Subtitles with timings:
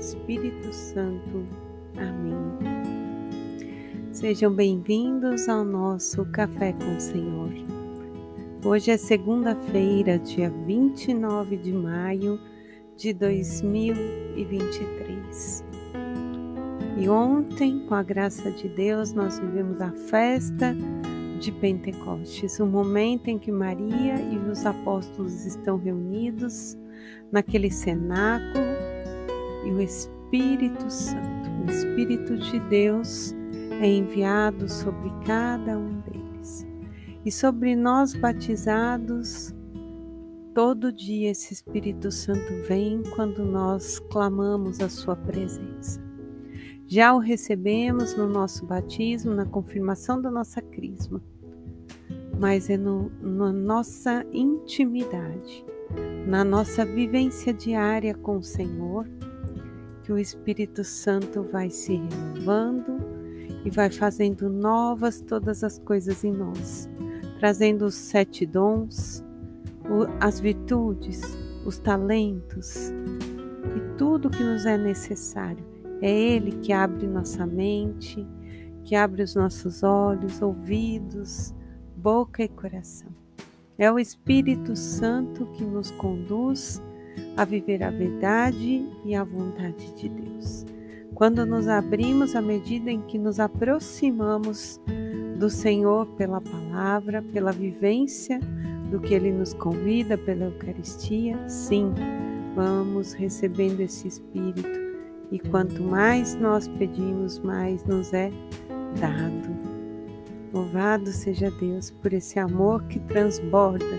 [0.00, 1.46] Espírito Santo.
[1.94, 2.34] Amém.
[4.12, 7.52] Sejam bem-vindos ao nosso Café com o Senhor.
[8.64, 12.40] Hoje é segunda-feira, dia 29 de maio
[12.96, 15.64] de 2023.
[16.96, 20.74] E ontem, com a graça de Deus, nós vivemos a festa
[21.38, 26.74] de Pentecostes, o momento em que Maria e os apóstolos estão reunidos
[27.30, 28.79] naquele cenáculo
[29.70, 33.32] e o Espírito Santo, o Espírito de Deus,
[33.80, 36.66] é enviado sobre cada um deles.
[37.24, 39.54] E sobre nós batizados,
[40.52, 46.02] todo dia esse Espírito Santo vem quando nós clamamos a Sua presença.
[46.86, 51.22] Já o recebemos no nosso batismo, na confirmação da nossa crisma,
[52.36, 55.64] mas é no, na nossa intimidade,
[56.26, 59.06] na nossa vivência diária com o Senhor,
[60.10, 62.98] que o Espírito Santo vai se renovando
[63.64, 66.90] e vai fazendo novas todas as coisas em nós,
[67.38, 69.24] trazendo os sete dons,
[70.18, 71.20] as virtudes,
[71.64, 72.90] os talentos
[73.76, 75.64] e tudo que nos é necessário
[76.02, 78.26] é Ele que abre nossa mente,
[78.82, 81.54] que abre os nossos olhos, ouvidos,
[81.96, 83.14] boca e coração.
[83.78, 86.82] É o Espírito Santo que nos conduz
[87.36, 90.66] a viver a verdade e a vontade de Deus.
[91.14, 94.80] Quando nos abrimos à medida em que nos aproximamos
[95.38, 98.40] do Senhor pela palavra, pela vivência
[98.90, 101.92] do que Ele nos convida pela Eucaristia, sim,
[102.54, 104.80] vamos recebendo esse Espírito
[105.30, 108.30] e quanto mais nós pedimos, mais nos é
[108.98, 109.56] dado.
[110.52, 113.98] Louvado seja Deus por esse amor que transborda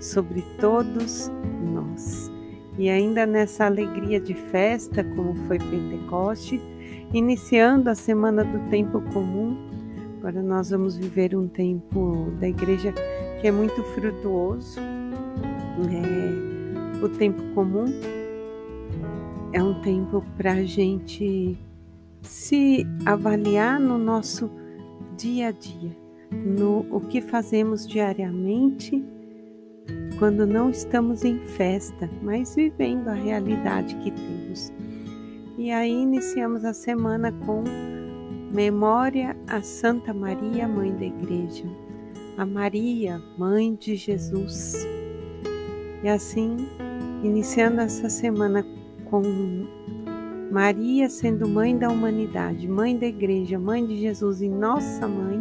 [0.00, 1.30] sobre todos
[1.72, 2.35] nós.
[2.78, 6.60] E ainda nessa alegria de festa, como foi Pentecoste,
[7.12, 9.56] iniciando a semana do tempo comum,
[10.18, 12.92] agora nós vamos viver um tempo da igreja
[13.40, 14.78] que é muito frutuoso.
[14.80, 17.86] É, o tempo comum
[19.52, 21.56] é um tempo para a gente
[22.22, 24.50] se avaliar no nosso
[25.16, 25.96] dia a dia,
[26.30, 29.02] no o que fazemos diariamente
[30.18, 34.72] quando não estamos em festa, mas vivendo a realidade que temos.
[35.58, 37.64] E aí iniciamos a semana com
[38.52, 41.64] memória a Santa Maria, Mãe da Igreja,
[42.36, 44.86] a Maria, Mãe de Jesus.
[46.02, 46.56] E assim,
[47.22, 48.64] iniciando essa semana
[49.06, 49.22] com
[50.50, 55.40] Maria sendo mãe da humanidade, mãe da igreja, mãe de Jesus e nossa mãe,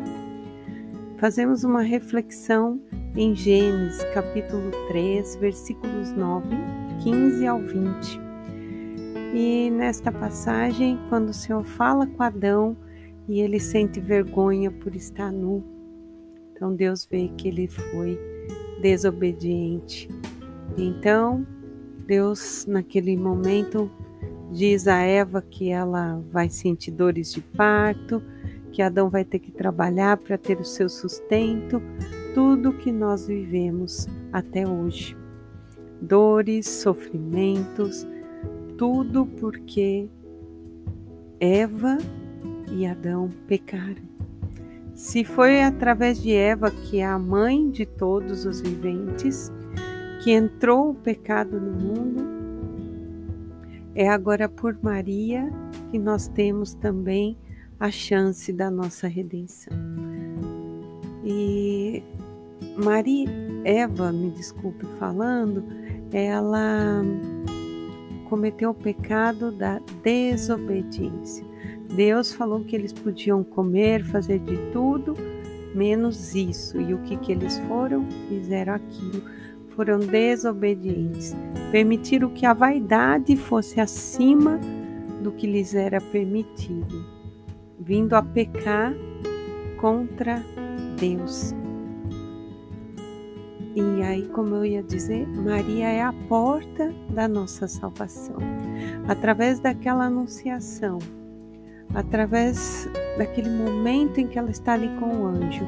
[1.17, 2.81] fazemos uma reflexão
[3.15, 6.49] em Gênesis capítulo 3, versículos 9,
[7.01, 8.19] 15 ao 20.
[9.33, 12.75] E nesta passagem, quando o Senhor fala com Adão
[13.27, 15.63] e ele sente vergonha por estar nu,
[16.51, 18.19] então Deus vê que ele foi
[18.81, 20.09] desobediente.
[20.77, 21.47] Então,
[22.05, 23.89] Deus, naquele momento,
[24.51, 28.21] diz a Eva que ela vai sentir dores de parto,
[28.73, 31.81] que Adão vai ter que trabalhar para ter o seu sustento,
[32.35, 35.15] tudo que nós vivemos até hoje.
[36.01, 38.05] Dores, sofrimentos,
[38.77, 40.09] tudo porque
[41.39, 41.97] Eva
[42.69, 44.03] e Adão pecaram.
[44.93, 49.49] Se foi através de Eva, que é a mãe de todos os viventes,
[50.21, 52.21] que entrou o pecado no mundo,
[53.95, 55.49] é agora por Maria
[55.89, 57.37] que nós temos também
[57.79, 59.73] a chance da nossa redenção.
[61.23, 61.64] E
[62.77, 63.29] Maria,
[63.63, 65.63] Eva, me desculpe falando,
[66.11, 67.01] ela
[68.29, 71.45] cometeu o pecado da desobediência.
[71.95, 75.15] Deus falou que eles podiam comer, fazer de tudo,
[75.73, 76.79] menos isso.
[76.79, 78.05] E o que, que eles foram?
[78.27, 79.23] Fizeram aquilo
[79.75, 81.35] foram desobedientes,
[81.71, 84.59] permitiram que a vaidade fosse acima
[85.21, 87.05] do que lhes era permitido,
[87.77, 88.93] vindo a pecar
[89.77, 90.41] contra
[90.97, 91.53] Deus.
[93.75, 98.37] E aí, como eu ia dizer, Maria é a porta da nossa salvação.
[99.05, 100.97] Através daquela anunciação,
[101.93, 102.87] através
[103.17, 105.67] daquele momento em que ela está ali com o anjo,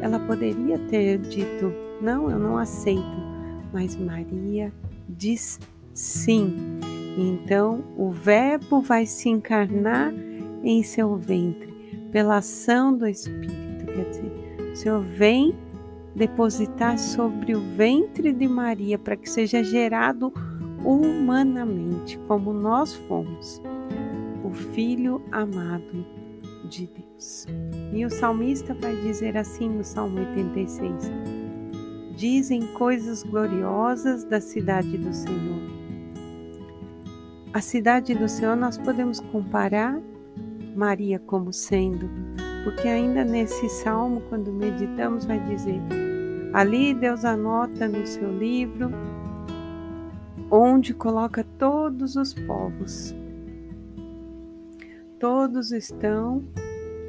[0.00, 1.72] ela poderia ter dito:
[2.02, 3.22] Não, eu não aceito.
[3.72, 4.72] Mas Maria
[5.08, 5.60] diz
[5.92, 6.80] sim.
[7.16, 10.12] Então o Verbo vai se encarnar
[10.64, 11.72] em seu ventre
[12.10, 13.86] pela ação do Espírito.
[13.86, 15.54] Quer dizer, o Senhor vem
[16.14, 20.32] depositar sobre o ventre de Maria para que seja gerado
[20.84, 23.60] humanamente, como nós fomos,
[24.44, 26.06] o Filho amado
[26.68, 27.46] de Deus.
[27.92, 31.10] E o salmista vai dizer assim no Salmo 86:
[32.16, 35.74] Dizem coisas gloriosas da cidade do Senhor.
[37.52, 40.00] A cidade do Senhor nós podemos comparar
[40.76, 42.10] Maria como sendo,
[42.64, 45.80] porque ainda nesse salmo, quando meditamos, vai dizer:
[46.54, 48.90] ali Deus anota no seu livro
[50.50, 53.14] onde coloca todos os povos.
[55.18, 56.44] Todos estão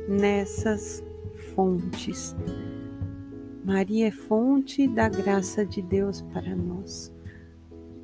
[0.09, 1.03] nessas
[1.53, 2.35] fontes.
[3.63, 7.13] Maria é fonte da graça de Deus para nós.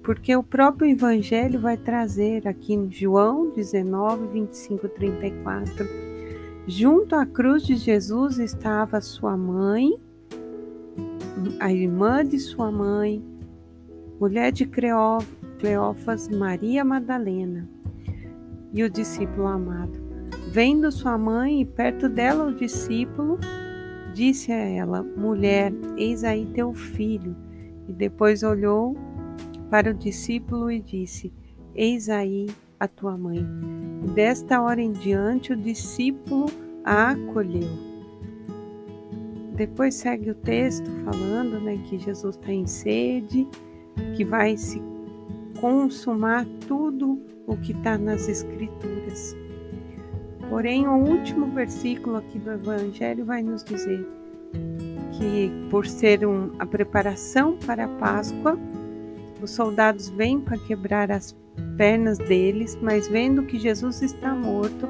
[0.04, 5.88] Porque o próprio Evangelho vai trazer aqui em João 19, 25, 34.
[6.68, 9.96] Junto à cruz de Jesus estava sua mãe,
[11.60, 13.24] a irmã de sua mãe,
[14.20, 17.68] mulher de Cleófas, Maria Madalena,
[18.74, 20.00] e o discípulo amado.
[20.52, 23.40] Vendo sua mãe e perto dela o discípulo,
[24.14, 27.36] disse a ela: Mulher, eis aí teu filho.
[27.88, 28.96] E depois olhou
[29.70, 31.34] para o discípulo e disse:
[31.74, 32.48] Eis aí
[32.80, 33.46] a tua mãe.
[34.04, 36.48] E desta hora em diante o discípulo
[36.84, 37.91] a acolheu.
[39.56, 43.48] Depois segue o texto falando né, que Jesus está em sede,
[44.16, 44.82] que vai se
[45.60, 49.36] consumar tudo o que está nas Escrituras.
[50.50, 54.06] Porém, o último versículo aqui do Evangelho vai nos dizer
[55.14, 58.58] que, por ser um, a preparação para a Páscoa,
[59.42, 61.36] os soldados vêm para quebrar as
[61.78, 64.88] pernas deles, mas vendo que Jesus está morto,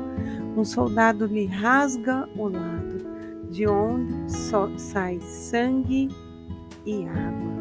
[0.57, 3.10] um soldado lhe rasga o lado,
[3.51, 4.31] de onde
[4.77, 6.09] sai sangue
[6.85, 7.51] e água.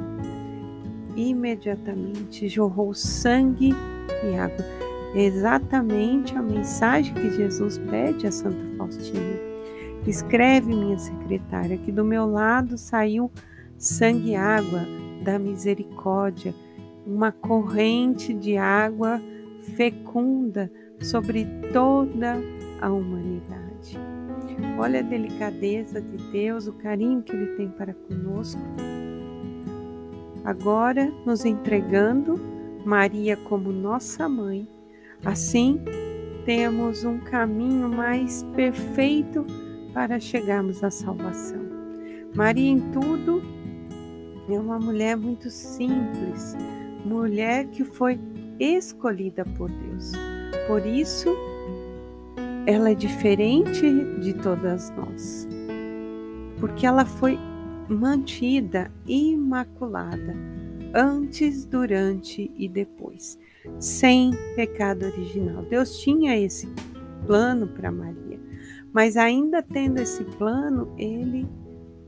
[1.17, 3.75] Imediatamente jorrou sangue
[4.25, 4.81] e água
[5.15, 9.39] exatamente a mensagem que Jesus pede a Santa Faustina.
[10.07, 13.31] Escreve, minha secretária, que do meu lado saiu
[13.77, 14.87] sangue e água
[15.23, 16.55] da misericórdia,
[17.07, 19.21] uma corrente de água
[19.77, 20.71] fecunda
[21.01, 22.39] sobre toda
[22.81, 23.99] a humanidade.
[24.79, 28.61] Olha a delicadeza de Deus, o carinho que Ele tem para conosco.
[30.45, 32.41] Agora, nos entregando
[32.85, 34.67] Maria como nossa mãe
[35.25, 35.79] Assim,
[36.47, 39.45] temos um caminho mais perfeito
[39.93, 41.61] para chegarmos à salvação.
[42.35, 43.43] Maria, em tudo,
[44.49, 46.57] é uma mulher muito simples,
[47.05, 48.19] mulher que foi
[48.59, 50.13] escolhida por Deus.
[50.67, 51.37] Por isso,
[52.67, 53.83] ela é diferente
[54.21, 55.49] de todas nós,
[56.59, 57.39] porque ela foi
[57.89, 60.37] mantida imaculada
[60.95, 63.39] antes, durante e depois
[63.79, 65.63] sem pecado original.
[65.65, 66.69] Deus tinha esse
[67.27, 68.41] plano para Maria,
[68.93, 71.47] mas ainda tendo esse plano, ele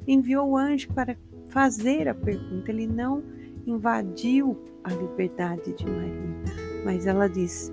[0.06, 1.16] enviou o anjo para
[1.48, 2.70] fazer a pergunta.
[2.70, 3.22] Ele não
[3.66, 7.72] invadiu a liberdade de Maria, mas ela diz: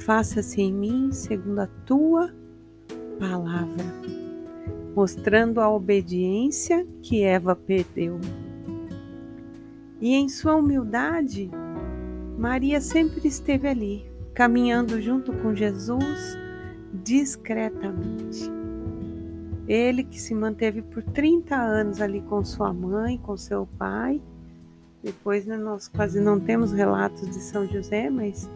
[0.00, 2.34] Faça-se em mim segundo a tua
[3.18, 3.84] palavra,
[4.94, 8.18] mostrando a obediência que Eva perdeu.
[10.00, 11.50] E em sua humildade,
[12.38, 16.38] Maria sempre esteve ali, caminhando junto com Jesus
[16.92, 18.50] discretamente.
[19.68, 24.20] Ele que se manteve por 30 anos ali com sua mãe, com seu pai.
[25.02, 28.48] Depois né, nós quase não temos relatos de São José, mas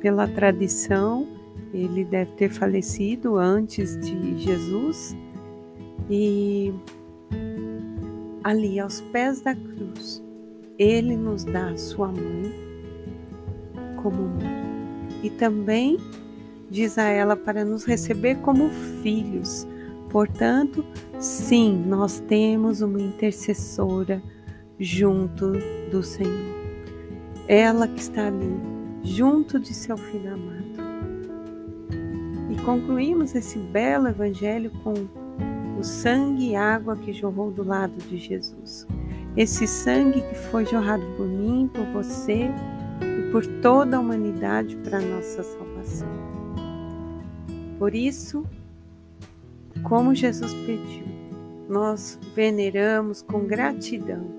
[0.00, 1.26] pela tradição
[1.72, 5.16] ele deve ter falecido antes de Jesus.
[6.08, 6.72] E
[8.42, 10.22] ali aos pés da cruz,
[10.78, 12.52] ele nos dá a sua mãe
[14.02, 14.66] como mãe.
[15.22, 15.98] E também
[16.70, 18.70] diz a ela para nos receber como
[19.02, 19.66] filhos.
[20.10, 20.84] Portanto,
[21.18, 24.22] sim, nós temos uma intercessora
[24.78, 25.52] junto
[25.90, 26.56] do Senhor.
[27.48, 28.75] Ela que está ali,
[29.06, 30.66] junto de seu filho amado.
[32.50, 34.94] E concluímos esse belo evangelho com
[35.78, 38.86] o sangue e água que jorrou do lado de Jesus.
[39.36, 42.50] Esse sangue que foi jorrado por mim, por você,
[43.30, 46.08] por toda a humanidade para a nossa salvação.
[47.78, 48.44] Por isso,
[49.82, 51.04] como Jesus pediu,
[51.68, 54.34] nós veneramos com gratidão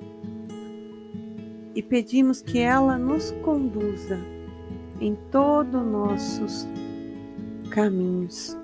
[1.75, 4.17] e pedimos que ela nos conduza
[5.00, 6.68] em todos os nossos
[7.70, 8.58] caminhos,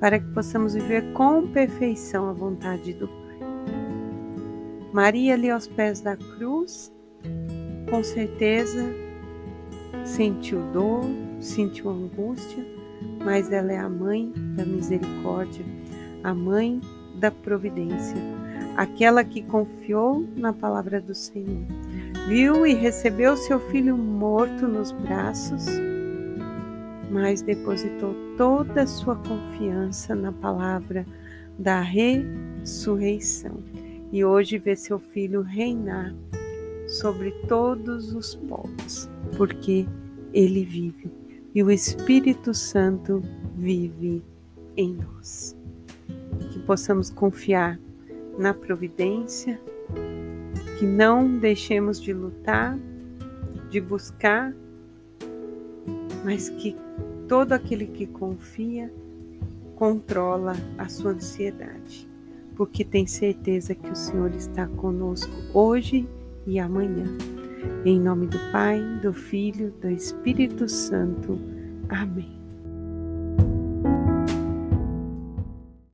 [0.00, 3.22] para que possamos viver com perfeição a vontade do Pai.
[4.92, 6.92] Maria ali aos pés da cruz,
[7.90, 8.84] com certeza
[10.04, 11.04] sentiu dor,
[11.40, 12.64] sentiu angústia,
[13.24, 15.64] mas ela é a mãe da misericórdia,
[16.22, 16.80] a mãe
[17.16, 18.16] da providência,
[18.76, 21.66] aquela que confiou na palavra do Senhor.
[22.28, 25.66] Viu e recebeu seu filho morto nos braços,
[27.10, 31.04] mas depositou toda a sua confiança na palavra
[31.58, 33.62] da ressurreição.
[34.12, 36.14] E hoje vê seu filho reinar
[36.86, 39.86] sobre todos os povos, porque
[40.32, 41.10] ele vive
[41.54, 43.22] e o Espírito Santo
[43.56, 44.22] vive
[44.76, 45.56] em nós.
[46.50, 47.78] Que possamos confiar
[48.38, 49.60] na providência,
[50.82, 52.76] que não deixemos de lutar,
[53.70, 54.52] de buscar,
[56.24, 56.74] mas que
[57.28, 58.92] todo aquele que confia
[59.76, 62.10] controla a sua ansiedade,
[62.56, 66.04] porque tem certeza que o Senhor está conosco hoje
[66.48, 67.06] e amanhã.
[67.84, 71.38] Em nome do Pai, do Filho, do Espírito Santo.
[71.88, 72.41] Amém.